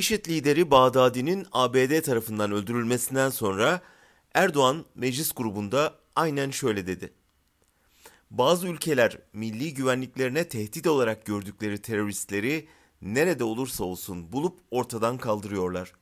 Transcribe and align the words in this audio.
IŞİD 0.00 0.28
lideri 0.28 0.70
Bağdadi'nin 0.70 1.46
ABD 1.52 2.00
tarafından 2.00 2.52
öldürülmesinden 2.52 3.30
sonra 3.30 3.80
Erdoğan 4.34 4.84
meclis 4.94 5.32
grubunda 5.32 5.98
aynen 6.16 6.50
şöyle 6.50 6.86
dedi. 6.86 7.12
Bazı 8.30 8.68
ülkeler 8.68 9.18
milli 9.32 9.74
güvenliklerine 9.74 10.48
tehdit 10.48 10.86
olarak 10.86 11.26
gördükleri 11.26 11.82
teröristleri 11.82 12.68
nerede 13.02 13.44
olursa 13.44 13.84
olsun 13.84 14.32
bulup 14.32 14.58
ortadan 14.70 15.18
kaldırıyorlar. 15.18 15.92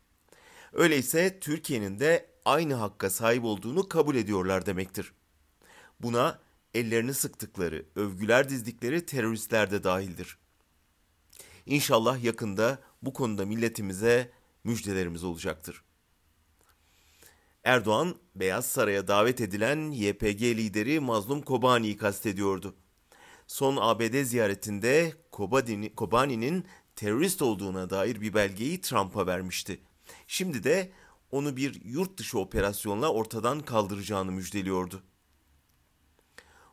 Öyleyse 0.72 1.40
Türkiye'nin 1.40 2.00
de 2.00 2.26
aynı 2.44 2.74
hakka 2.74 3.10
sahip 3.10 3.44
olduğunu 3.44 3.88
kabul 3.88 4.16
ediyorlar 4.16 4.66
demektir. 4.66 5.12
Buna 6.00 6.38
ellerini 6.74 7.14
sıktıkları, 7.14 7.84
övgüler 7.96 8.48
dizdikleri 8.48 9.06
teröristler 9.06 9.70
de 9.70 9.84
dahildir. 9.84 10.38
İnşallah 11.68 12.24
yakında 12.24 12.78
bu 13.02 13.12
konuda 13.12 13.46
milletimize 13.46 14.30
müjdelerimiz 14.64 15.24
olacaktır. 15.24 15.82
Erdoğan, 17.64 18.16
Beyaz 18.34 18.66
Saray'a 18.66 19.08
davet 19.08 19.40
edilen 19.40 19.90
YPG 19.90 20.42
lideri 20.42 21.00
Mazlum 21.00 21.42
Kobani'yi 21.42 21.96
kastediyordu. 21.96 22.74
Son 23.46 23.76
ABD 23.80 24.22
ziyaretinde 24.22 25.12
Kobani'nin 25.96 26.64
terörist 26.96 27.42
olduğuna 27.42 27.90
dair 27.90 28.20
bir 28.20 28.34
belgeyi 28.34 28.80
Trump'a 28.80 29.26
vermişti. 29.26 29.80
Şimdi 30.26 30.64
de 30.64 30.92
onu 31.30 31.56
bir 31.56 31.84
yurt 31.84 32.18
dışı 32.18 32.38
operasyonla 32.38 33.12
ortadan 33.12 33.60
kaldıracağını 33.60 34.32
müjdeliyordu. 34.32 35.02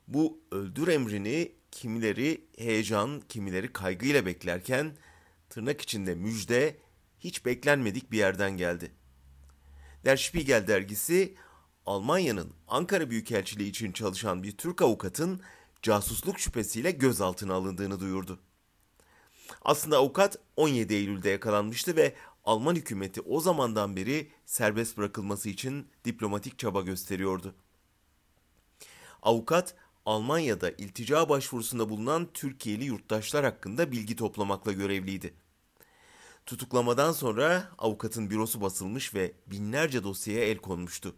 Bu 0.07 0.41
öldür 0.51 0.87
emrini 0.87 1.55
kimileri 1.75 2.47
heyecan, 2.57 3.21
kimileri 3.29 3.73
kaygıyla 3.73 4.25
beklerken 4.25 4.97
tırnak 5.49 5.81
içinde 5.81 6.15
müjde 6.15 6.77
hiç 7.19 7.45
beklenmedik 7.45 8.11
bir 8.11 8.17
yerden 8.17 8.57
geldi. 8.57 8.91
Der 10.05 10.17
Spiegel 10.17 10.67
dergisi 10.67 11.35
Almanya'nın 11.85 12.53
Ankara 12.67 13.09
Büyükelçiliği 13.09 13.69
için 13.69 13.91
çalışan 13.91 14.43
bir 14.43 14.57
Türk 14.57 14.81
avukatın 14.81 15.41
casusluk 15.81 16.39
şüphesiyle 16.39 16.91
gözaltına 16.91 17.53
alındığını 17.53 17.99
duyurdu. 17.99 18.39
Aslında 19.61 19.97
avukat 19.97 20.37
17 20.55 20.93
Eylül'de 20.93 21.29
yakalanmıştı 21.29 21.95
ve 21.95 22.15
Alman 22.45 22.75
hükümeti 22.75 23.21
o 23.21 23.39
zamandan 23.39 23.95
beri 23.95 24.31
serbest 24.45 24.97
bırakılması 24.97 25.49
için 25.49 25.87
diplomatik 26.05 26.59
çaba 26.59 26.81
gösteriyordu. 26.81 27.55
Avukat 29.21 29.75
Almanya'da 30.05 30.71
iltica 30.71 31.29
başvurusunda 31.29 31.89
bulunan 31.89 32.27
Türkiye'li 32.33 32.85
yurttaşlar 32.85 33.45
hakkında 33.45 33.91
bilgi 33.91 34.15
toplamakla 34.15 34.71
görevliydi. 34.71 35.33
Tutuklamadan 36.45 37.11
sonra 37.11 37.71
avukatın 37.77 38.29
bürosu 38.29 38.61
basılmış 38.61 39.13
ve 39.13 39.33
binlerce 39.47 40.03
dosyaya 40.03 40.45
el 40.45 40.57
konmuştu. 40.57 41.15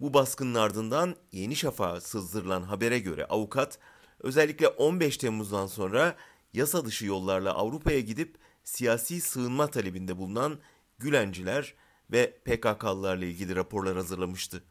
Bu 0.00 0.14
baskının 0.14 0.54
ardından 0.54 1.16
Yeni 1.32 1.56
Şafak'a 1.56 2.00
sızdırılan 2.00 2.62
habere 2.62 2.98
göre 2.98 3.24
avukat 3.24 3.78
özellikle 4.20 4.68
15 4.68 5.16
Temmuz'dan 5.16 5.66
sonra 5.66 6.16
yasa 6.52 6.84
dışı 6.84 7.06
yollarla 7.06 7.54
Avrupa'ya 7.54 8.00
gidip 8.00 8.38
siyasi 8.64 9.20
sığınma 9.20 9.66
talebinde 9.66 10.16
bulunan 10.18 10.58
Gülenciler 10.98 11.74
ve 12.12 12.38
PKK'lılarla 12.44 13.24
ilgili 13.24 13.56
raporlar 13.56 13.96
hazırlamıştı. 13.96 14.62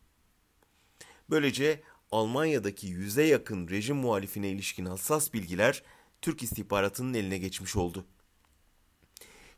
Böylece 1.30 1.83
Almanya'daki 2.11 2.88
yüze 2.88 3.23
yakın 3.23 3.67
rejim 3.67 3.95
muhalifine 3.97 4.50
ilişkin 4.50 4.86
hassas 4.86 5.33
bilgiler 5.33 5.83
Türk 6.22 6.44
istihbaratının 6.44 7.14
eline 7.14 7.38
geçmiş 7.38 7.75
oldu. 7.75 8.05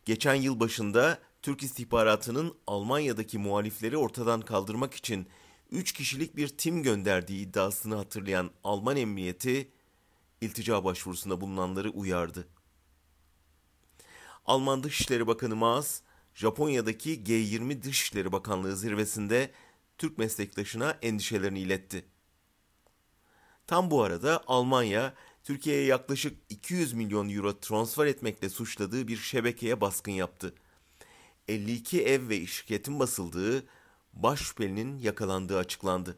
Geçen 0.06 0.36
yıl 0.36 0.60
başında 0.60 1.20
Türk 1.42 1.64
istihbaratının 1.64 2.56
Almanya'daki 2.68 3.38
muhalifleri 3.38 3.98
ortadan 3.98 4.42
kaldırmak 4.42 4.94
için 4.94 5.28
3 5.72 5.92
kişilik 5.92 6.36
bir 6.36 6.48
tim 6.48 6.84
gönderdiği 6.84 7.48
iddiasını 7.48 7.96
hatırlayan 7.96 8.52
Alman 8.64 8.98
emniyeti 8.98 9.72
iltica 10.42 10.84
başvurusunda 10.84 11.42
bulunanları 11.42 11.90
uyardı. 11.90 12.48
Alman 14.46 14.84
Dışişleri 14.84 15.28
Bakanı 15.28 15.56
Maas, 15.56 16.02
Japonya'daki 16.34 17.24
G20 17.24 17.84
Dışişleri 17.84 18.32
Bakanlığı 18.32 18.78
zirvesinde 18.78 19.52
Türk 19.98 20.18
meslektaşına 20.18 20.98
endişelerini 21.02 21.60
iletti. 21.60 22.06
Tam 23.70 23.92
bu 23.92 24.04
arada 24.04 24.44
Almanya, 24.48 25.14
Türkiye'ye 25.44 25.86
yaklaşık 25.86 26.38
200 26.50 26.94
milyon 26.94 27.30
euro 27.30 27.60
transfer 27.60 28.06
etmekle 28.06 28.50
suçladığı 28.50 29.08
bir 29.08 29.18
şebekeye 29.18 29.82
baskın 29.82 30.12
yaptı. 30.12 30.54
52 31.48 32.04
ev 32.04 32.30
ve 32.30 32.48
şirketin 32.48 33.00
basıldığı, 33.00 33.64
baş 34.14 34.40
şüphelinin 34.40 34.98
yakalandığı 34.98 35.58
açıklandı. 35.58 36.18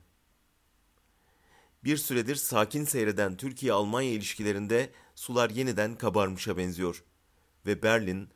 Bir 1.84 1.98
süredir 1.98 2.36
sakin 2.36 2.86
seyreden 2.86 3.38
Türkiye-Almanya 3.38 4.12
ilişkilerinde 4.12 4.92
sular 5.16 5.50
yeniden 5.50 5.98
kabarmışa 5.98 6.58
benziyor 6.58 7.04
ve 7.66 7.84
Berlin 7.84 8.30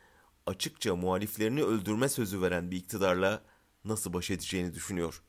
açıkça 0.46 0.96
muhaliflerini 0.96 1.64
öldürme 1.64 2.10
sözü 2.10 2.42
veren 2.42 2.72
bir 2.72 2.78
iktidarla 2.78 3.44
nasıl 3.86 4.14
baş 4.14 4.32
edeceğini 4.32 4.74
düşünüyor. 4.74 5.22